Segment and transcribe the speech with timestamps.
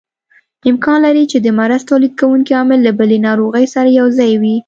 [0.69, 4.55] امکان لري چې د مرض تولید کوونکی عامل له بلې ناروغۍ سره یوځای وي.